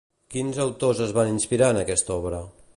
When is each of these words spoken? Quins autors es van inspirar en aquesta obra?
Quins 0.35 0.61
autors 0.63 1.03
es 1.07 1.13
van 1.19 1.31
inspirar 1.35 1.71
en 1.77 1.81
aquesta 1.85 2.17
obra? 2.21 2.45